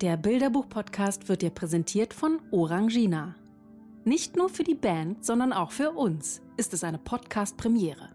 [0.00, 3.34] Der Bilderbuch-Podcast wird dir präsentiert von Orangina.
[4.06, 8.08] Nicht nur für die Band, sondern auch für uns ist es eine Podcast-Premiere.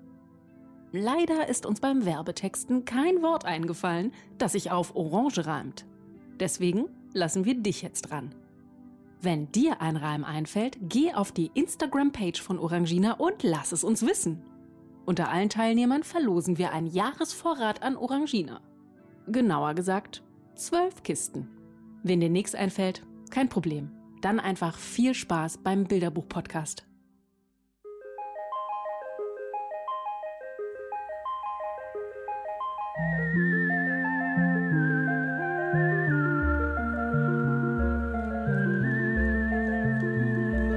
[0.92, 5.86] Leider ist uns beim Werbetexten kein Wort eingefallen, das sich auf Orange reimt.
[6.40, 8.34] Deswegen lassen wir dich jetzt dran.
[9.22, 14.04] Wenn dir ein Reim einfällt, geh auf die Instagram-Page von Orangina und lass es uns
[14.04, 14.42] wissen.
[15.06, 18.60] Unter allen Teilnehmern verlosen wir einen Jahresvorrat an Orangina.
[19.28, 20.24] Genauer gesagt,
[20.56, 21.55] zwölf Kisten.
[22.08, 23.02] Wenn dir nichts einfällt,
[23.32, 23.90] kein Problem.
[24.22, 26.86] Dann einfach viel Spaß beim Bilderbuch-Podcast.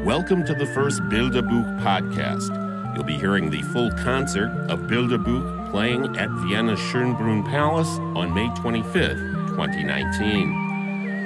[0.02, 2.48] Welcome to the first Bilderbuch podcast.
[2.94, 8.48] You'll be hearing the full concert of Bilderbuch playing at Vienna's Schönbrunn Palace on May
[8.62, 10.67] 25th, 2019.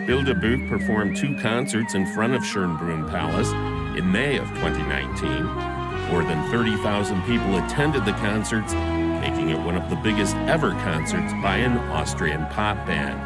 [0.07, 3.53] Bilderbuch performed two concerts in front of Schönbrunn Palace
[3.97, 5.45] in May of 2019.
[6.11, 11.33] More than 30,000 people attended the concerts, making it one of the biggest ever concerts
[11.35, 13.21] by an Austrian pop band.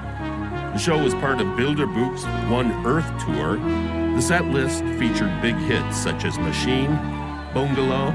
[0.75, 3.57] The show was part of Bilderbuch's One Earth Tour.
[4.15, 6.95] The set list featured big hits such as Machine,
[7.55, 8.11] Bungalow,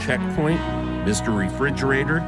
[0.00, 0.60] Checkpoint,
[1.04, 1.36] Mr.
[1.36, 2.20] Refrigerator,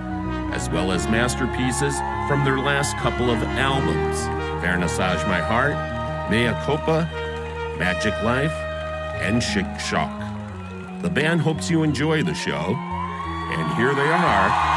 [0.53, 1.97] as well as masterpieces
[2.29, 7.09] from their last couple of albums Vernissage My Heart, Mea Copa,
[7.79, 8.53] Magic Life,
[9.23, 10.11] and Chic Shock.
[11.03, 14.68] The band hopes you enjoy the show, and here they are.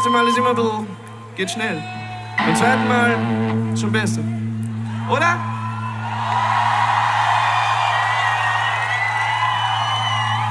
[0.00, 0.86] erste Mal ist immer ein bisschen,
[1.36, 1.82] geht schnell.
[2.38, 4.22] Beim zweiten Mal schon besser.
[5.10, 5.36] Oder?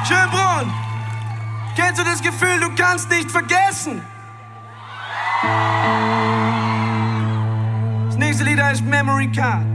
[0.08, 0.72] Schönbrunn,
[1.76, 4.04] kennst du das Gefühl, du kannst nicht vergessen?
[8.06, 9.69] Das nächste Lied heißt Memory Card.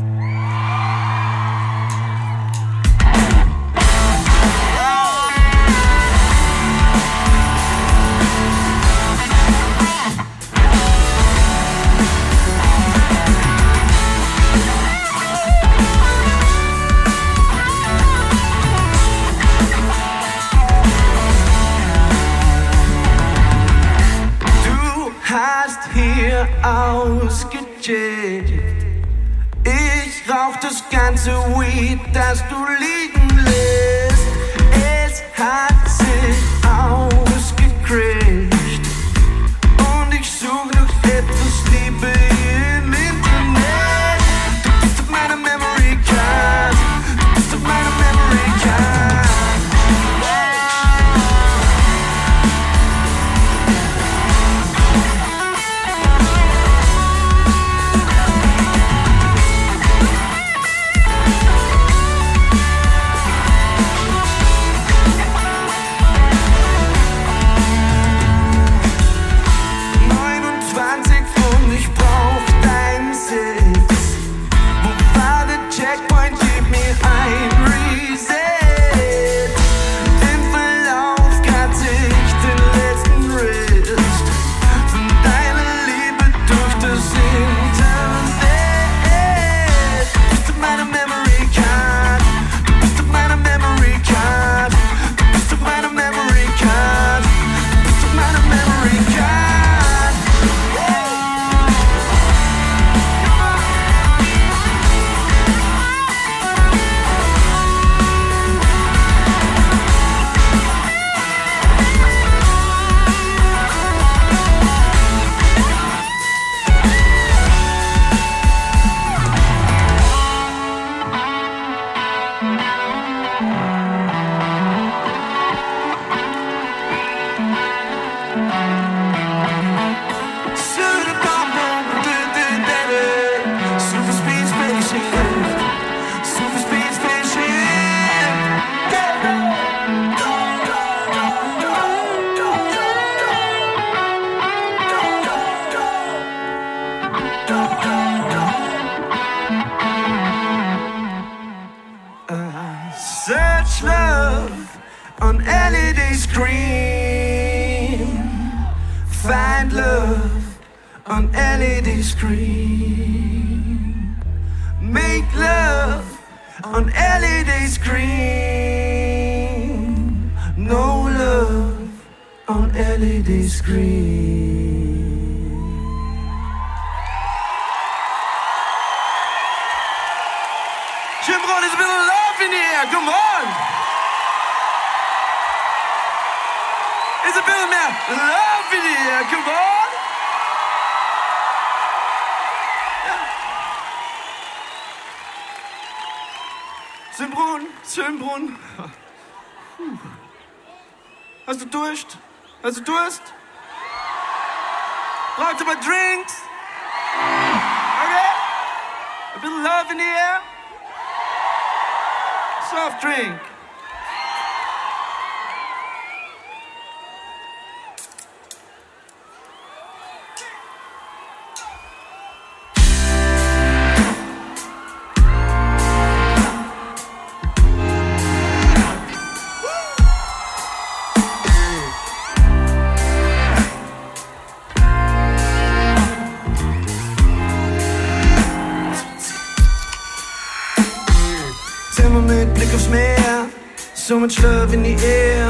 [244.24, 245.43] much love in the air.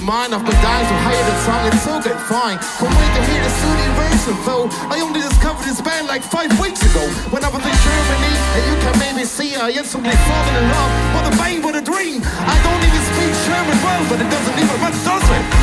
[0.00, 0.32] of mine.
[0.32, 2.58] I've been dying to hear the song, it's so good, fine.
[2.80, 4.66] Can't wait to hear the studio version, though.
[4.88, 7.04] I only discovered this band like five weeks ago.
[7.32, 10.92] When I was in Germany, and you can maybe see I instantly fall in love.
[11.14, 12.22] What a pain what a dream.
[12.24, 15.59] I don't even speak German well, but it doesn't even matter, does it?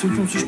[0.00, 0.38] ceux qui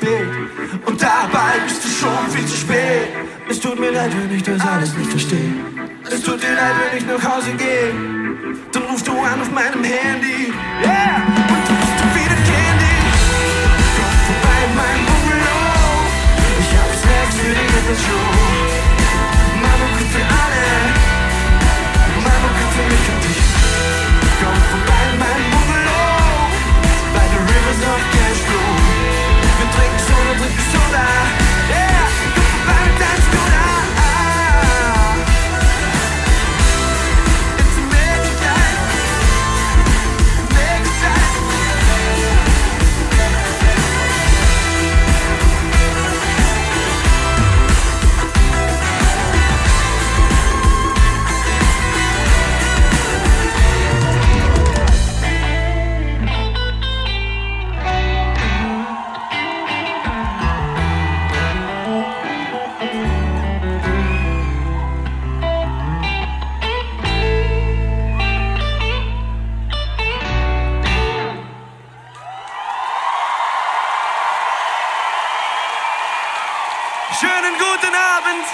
[77.62, 78.46] guten Abend.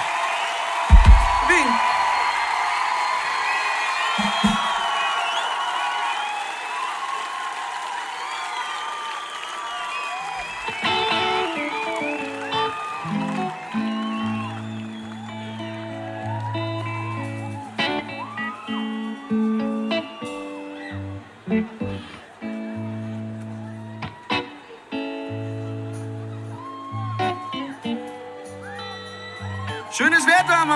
[1.49, 1.88] Wien.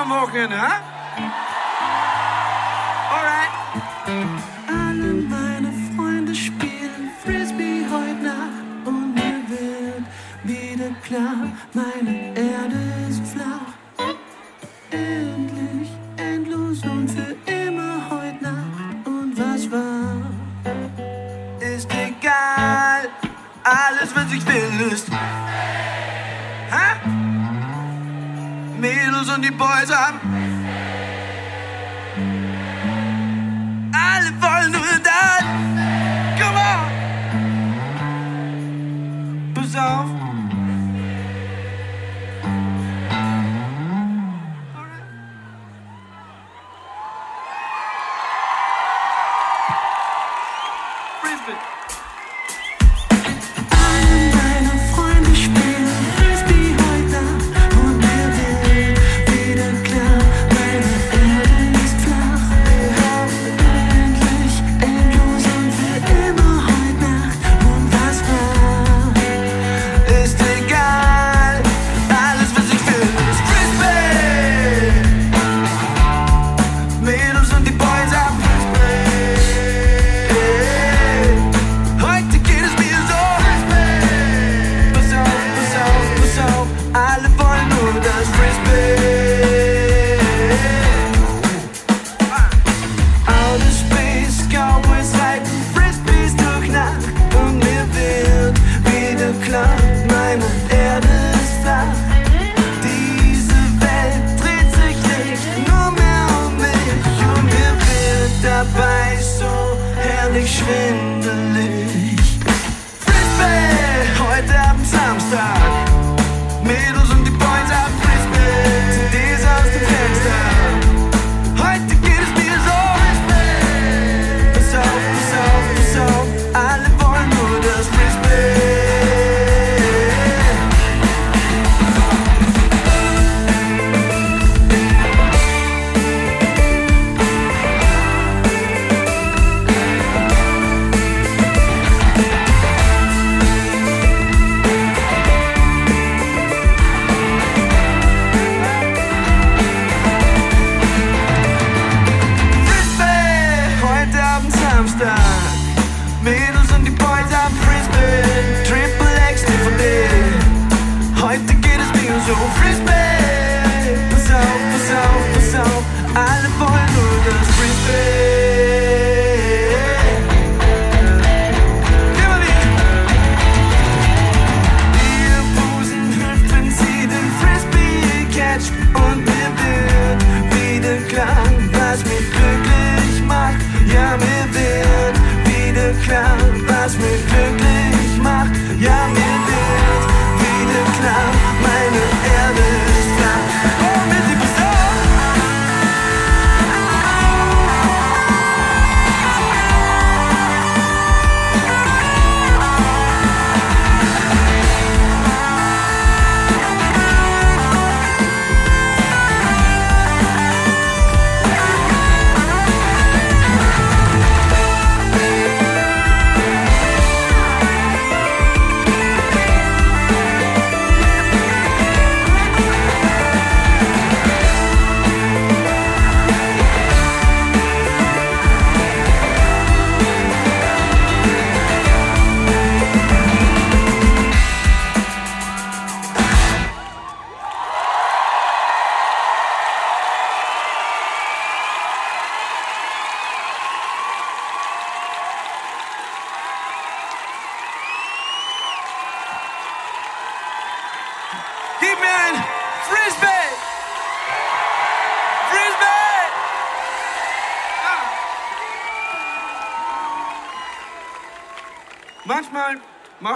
[0.03, 0.83] I'm walking, huh?
[3.13, 4.52] All right.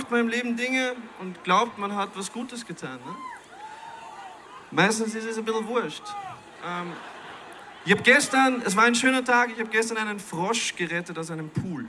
[0.06, 2.94] Macht man im Leben Dinge und glaubt, man hat was Gutes getan.
[3.04, 3.16] Ne?
[4.70, 6.04] Meistens ist es ein bisschen wurscht.
[6.64, 6.92] Ähm,
[7.84, 11.32] ich habe gestern, es war ein schöner Tag, ich habe gestern einen Frosch gerettet aus
[11.32, 11.88] einem Pool.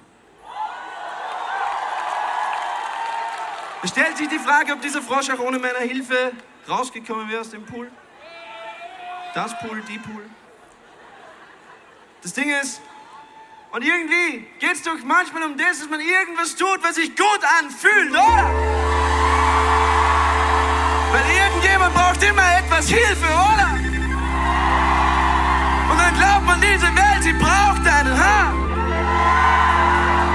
[3.84, 6.32] Es stellt sich die Frage, ob dieser Frosch auch ohne meine Hilfe
[6.68, 7.92] rausgekommen wäre aus dem Pool.
[9.36, 10.26] Das Pool, die Pool.
[12.24, 12.82] Das Ding ist,
[13.72, 17.42] und irgendwie geht es doch manchmal um das, dass man irgendwas tut, was sich gut
[17.60, 18.50] anfühlt, oder?
[21.12, 23.70] Weil irgendjemand braucht immer etwas Hilfe, oder?
[25.90, 28.54] Und dann glaubt man, diese Welt, sie braucht einen, ha?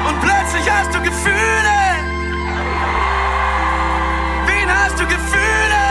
[0.09, 1.79] Und plötzlich hast du Gefühle.
[4.47, 5.82] Wen hast du Gefühle?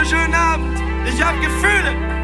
[0.00, 0.80] Wunderschönen Abend.
[1.06, 2.19] Ich habe Gefühle.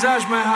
[0.00, 0.49] paysage, man.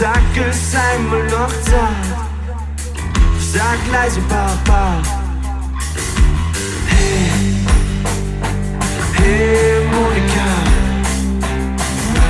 [0.00, 2.06] Sag es einmal noch zart.
[3.38, 5.02] Sag leise Papa.
[6.88, 7.30] Hey,
[9.18, 10.48] hey Monika.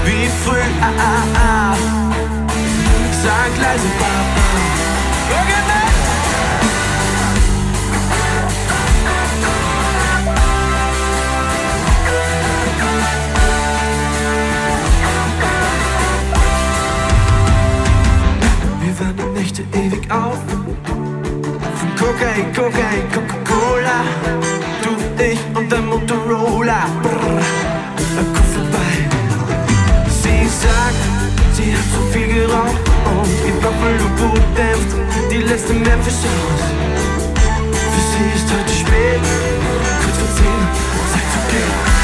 [0.04, 1.76] Wie früh, ah, ah, ah.
[3.22, 4.39] Sag leise Papa.
[19.60, 20.38] Nächte ewig auf.
[20.84, 24.04] Von Kokain, Kokain, Coca-Cola.
[24.82, 26.86] Du, ich und der Motorola.
[27.02, 27.42] Brrr,
[28.16, 28.92] komm vorbei.
[30.08, 31.02] Sie sagt,
[31.52, 32.80] sie hat zu viel geraucht.
[33.04, 34.96] Und ihr Buffalo-Boot dämpft
[35.30, 36.62] die letzte Memphis aus.
[37.92, 39.20] Für sie ist heute spät.
[40.02, 40.62] Kurz vor zehn,
[41.12, 41.99] Zeit zu gehen.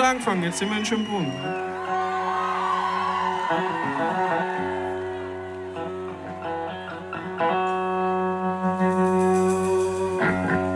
[0.00, 0.42] besser angefangen.
[0.42, 1.32] Jetzt sind wir in Schönbrunn.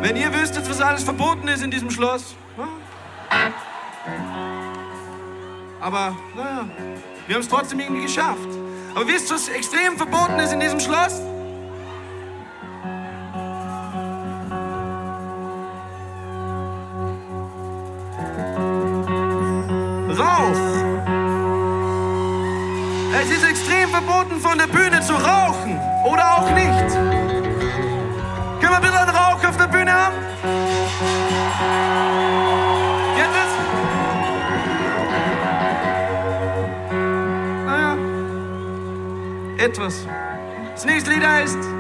[0.02, 2.34] Wenn ihr wüsstet, was alles verboten ist in diesem Schloss.
[5.80, 6.68] Aber naja,
[7.26, 8.48] wir haben es trotzdem irgendwie geschafft.
[8.94, 11.20] Aber wisst ihr, was extrem verboten ist in diesem Schloss?
[24.54, 26.94] von der Bühne zu rauchen oder auch nicht.
[28.60, 30.14] Können wir bitte einen Rauch auf der Bühne haben?
[33.16, 33.50] Geht das?
[37.66, 37.96] Naja,
[39.58, 40.06] etwas.
[40.72, 41.73] Das nächste Lied heißt...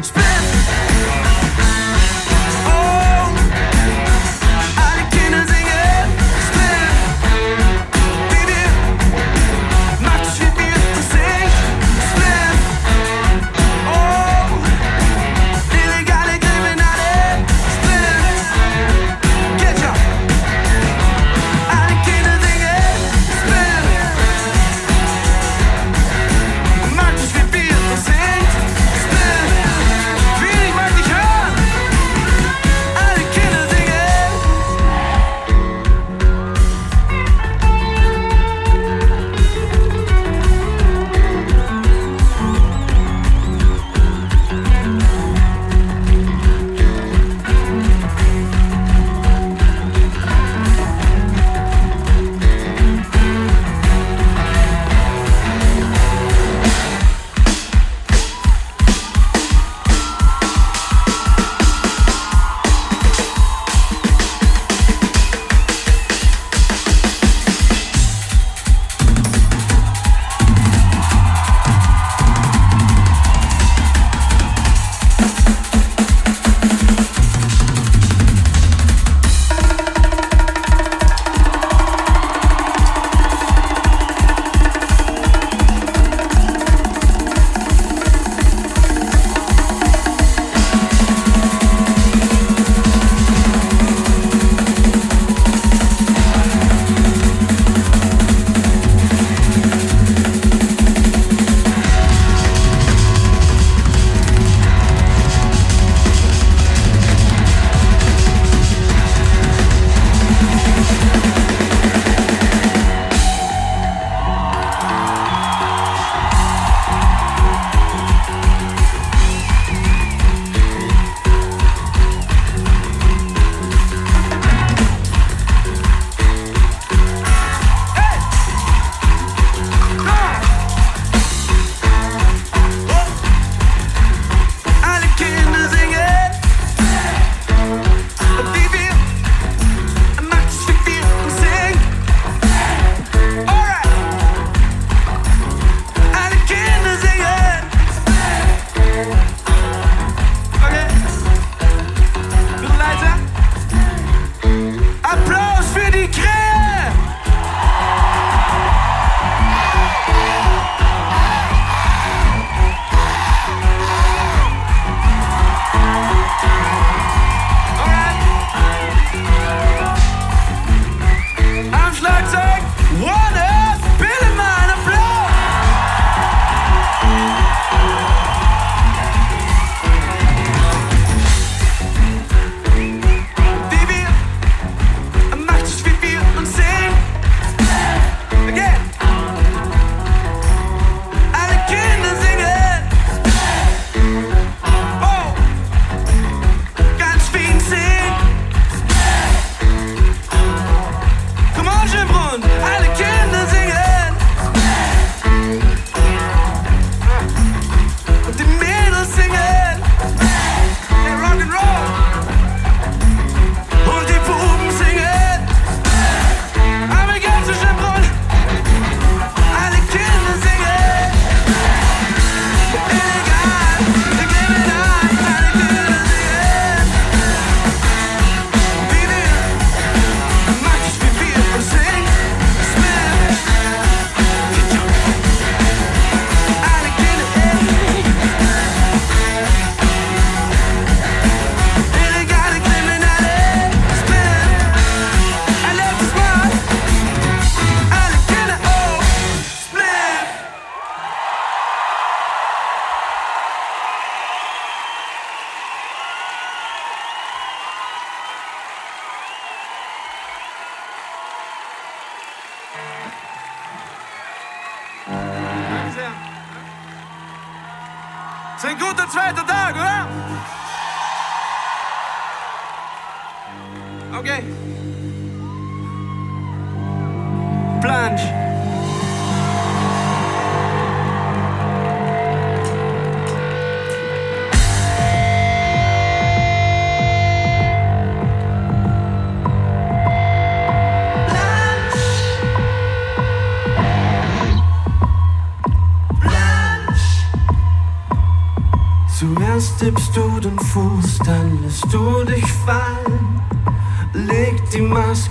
[0.00, 0.91] Split.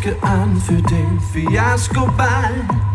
[0.03, 2.65] Die Maske an für den Fiasko-Ball.
[2.67, 2.90] Dein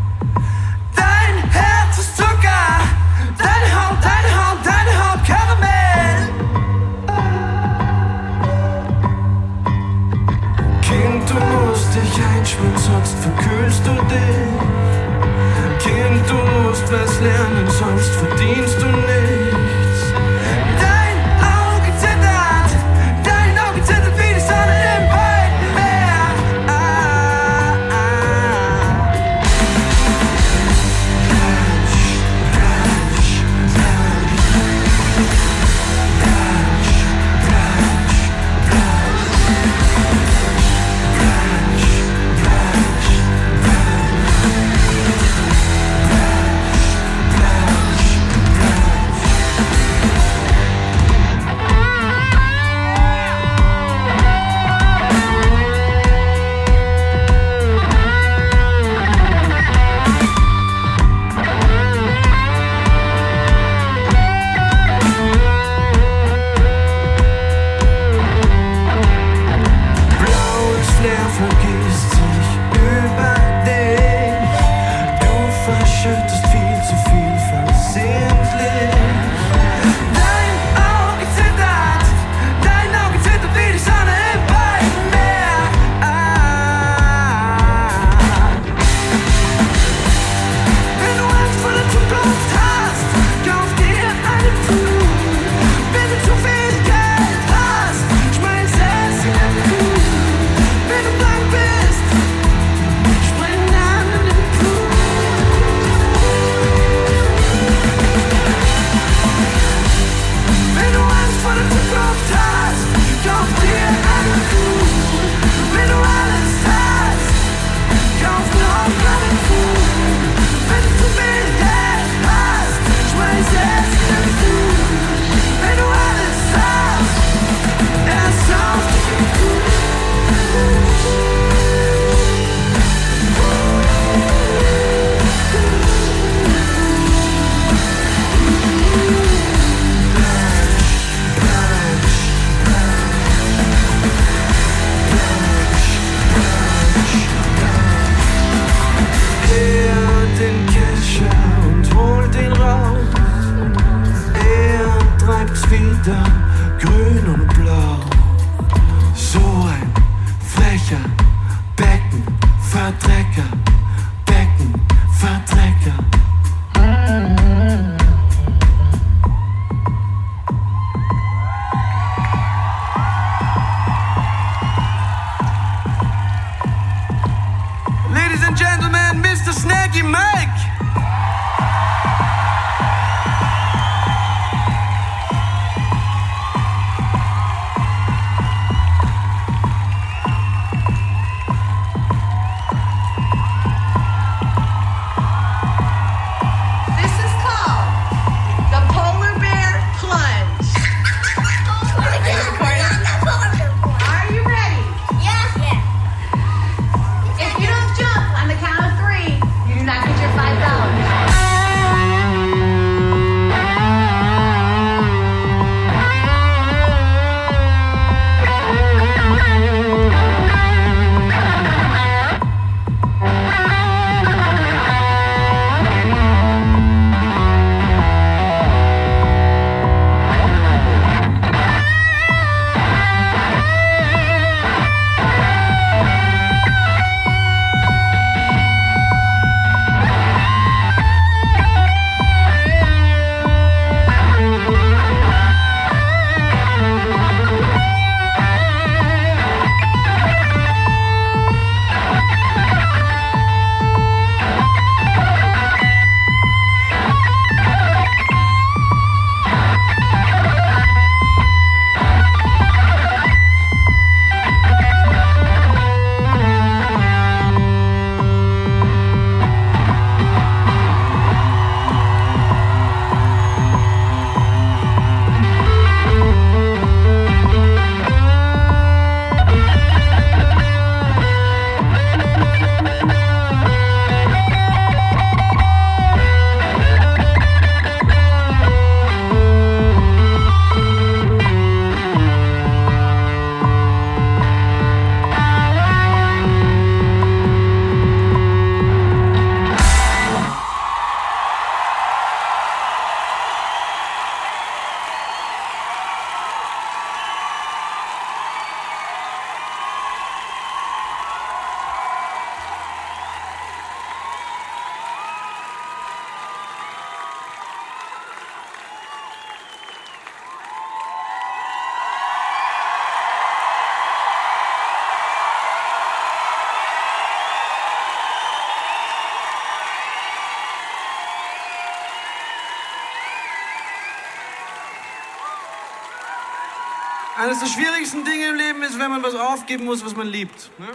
[337.57, 340.71] eines der schwierigsten Dinge im Leben ist, wenn man was aufgeben muss, was man liebt.
[340.79, 340.89] Ne?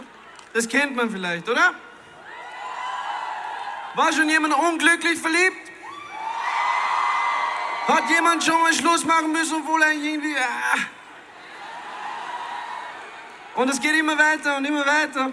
[0.52, 1.74] Das kennt man vielleicht, oder?
[3.94, 5.70] War schon jemand unglücklich verliebt?
[7.88, 10.36] Hat jemand schon mal Schluss machen müssen, obwohl er irgendwie...
[10.36, 10.78] Ah.
[13.54, 15.30] Und es geht immer weiter und immer weiter.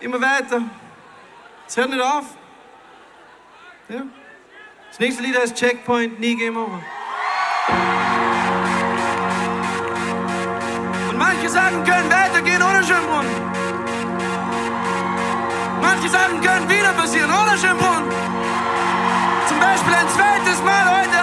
[0.00, 0.62] Immer weiter.
[1.66, 2.24] Es hört nicht auf.
[3.88, 4.02] Ja?
[4.88, 6.82] Das nächste Lied heißt Checkpoint, nie Game Over.
[11.44, 13.30] Manche sagen, können weitergehen ohne Schimpfbrunnen.
[15.82, 18.08] Manche sagen, können wieder passieren ohne Schimpfbrunnen.
[19.48, 21.13] Zum Beispiel ein zweites Mal heute.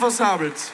[0.00, 0.69] versabbelt.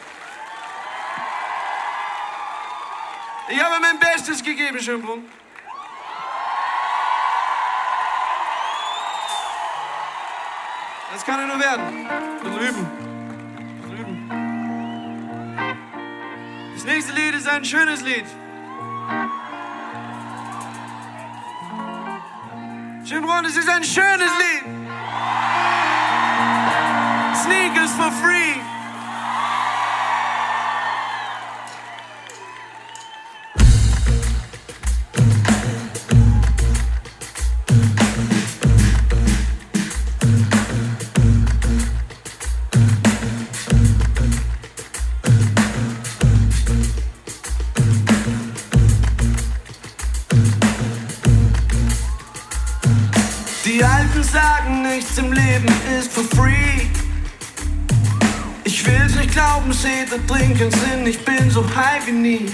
[60.16, 62.50] Ärzte trinken Sinn, ich bin so high wie nie.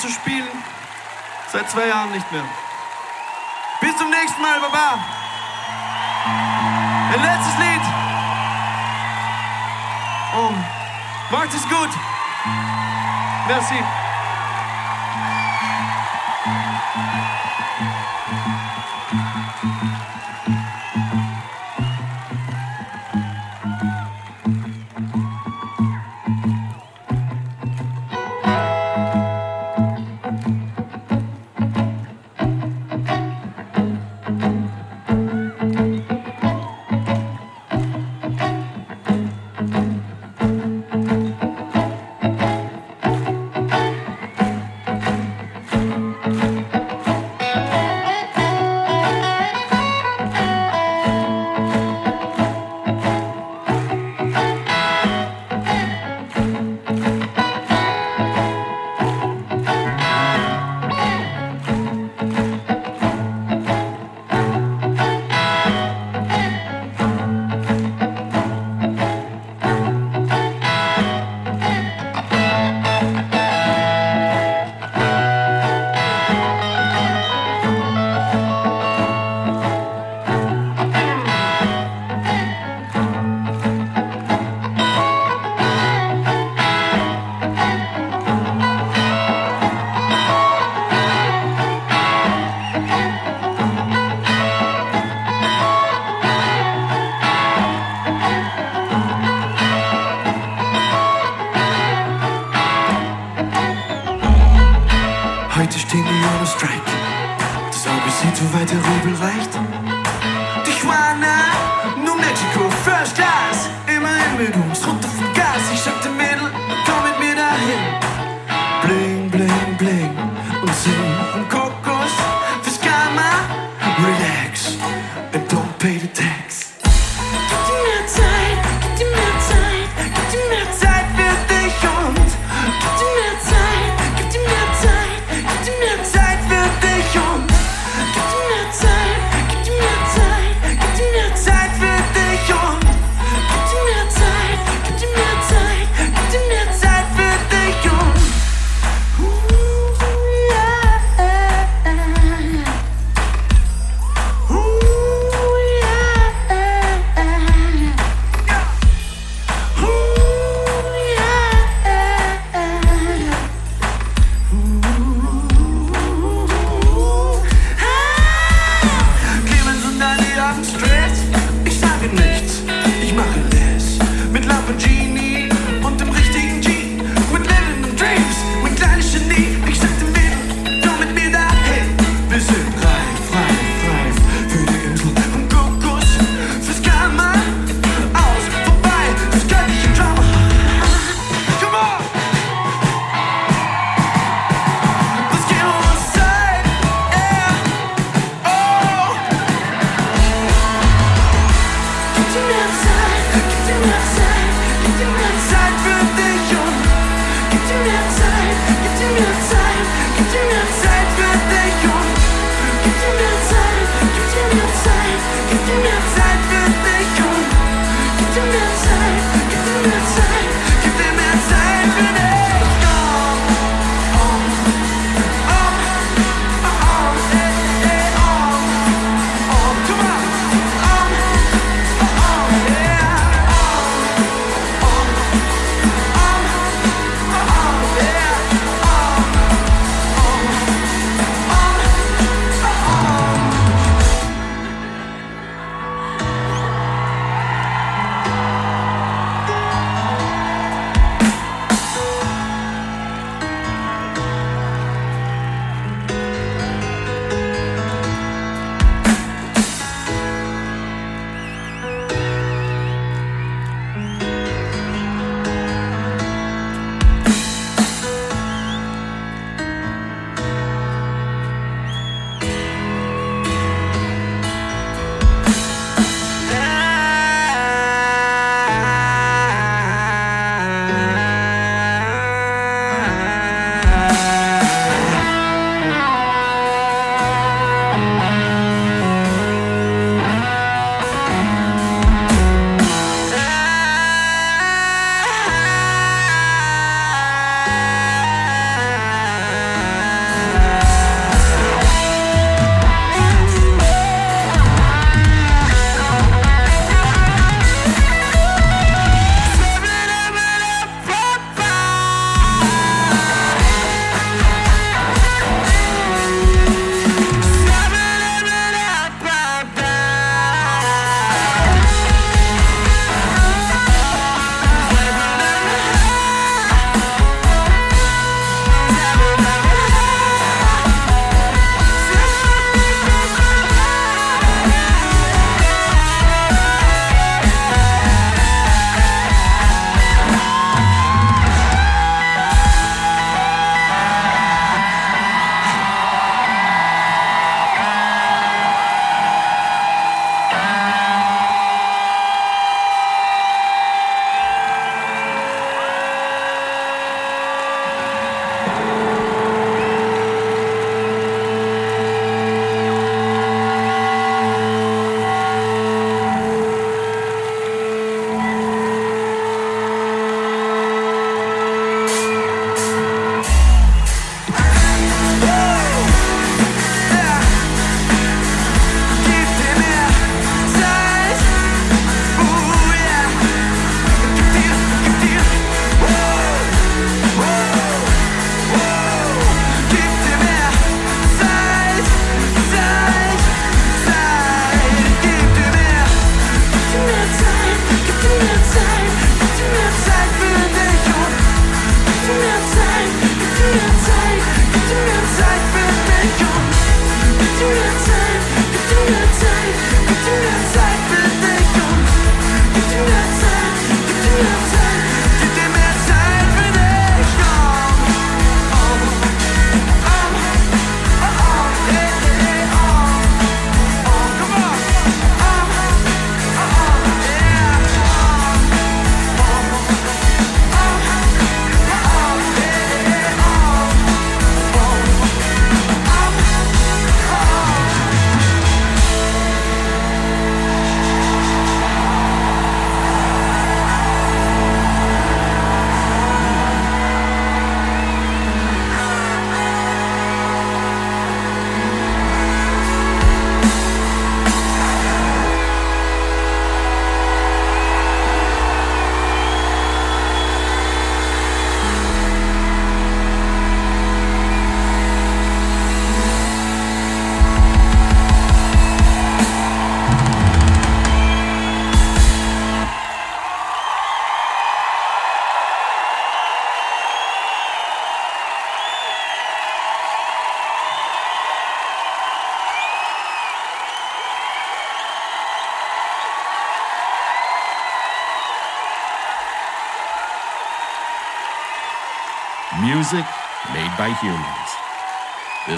[0.00, 0.48] zu spielen.
[1.52, 2.44] Seit zwei Jahren nicht mehr.
[3.80, 4.98] Bis zum nächsten Mal, Baba.
[7.12, 7.82] Ein letztes Lied.
[10.36, 10.54] Oh.
[11.30, 11.90] Macht es gut.
[13.46, 13.99] Merci.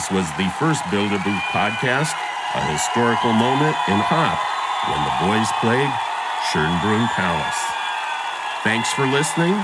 [0.03, 2.11] This was the first Build a Booth podcast,
[2.57, 4.35] a historical moment in hop
[4.91, 5.89] when the boys played
[6.51, 7.63] Schoenbrunn Palace.
[8.65, 9.55] Thanks for listening.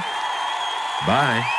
[1.09, 1.58] Bye.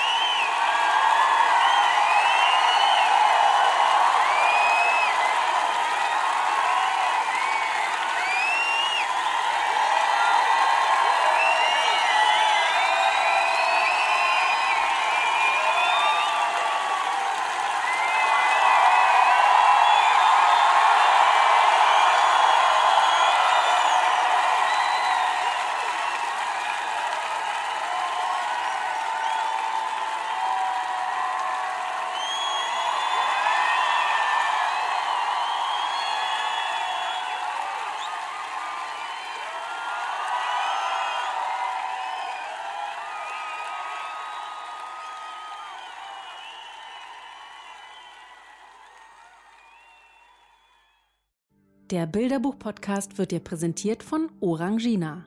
[51.92, 55.26] Der Bilderbuch-Podcast wird dir präsentiert von Orangina.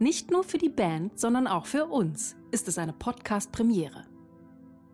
[0.00, 4.02] Nicht nur für die Band, sondern auch für uns ist es eine Podcast-Premiere.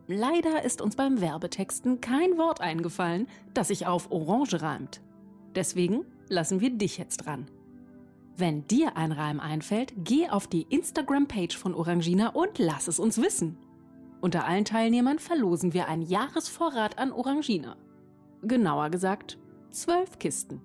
[0.08, 5.00] Leider ist uns beim Werbetexten kein Wort eingefallen, das sich auf Orange reimt.
[5.54, 7.46] Deswegen lassen wir dich jetzt dran.
[8.36, 13.22] Wenn dir ein Reim einfällt, geh auf die Instagram-Page von Orangina und lass es uns
[13.22, 13.56] wissen.
[14.20, 17.76] Unter allen Teilnehmern verlosen wir einen Jahresvorrat an Orangina.
[18.42, 19.38] Genauer gesagt,
[19.70, 20.60] zwölf Kisten.